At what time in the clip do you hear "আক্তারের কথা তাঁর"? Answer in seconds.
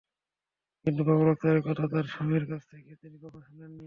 1.31-2.05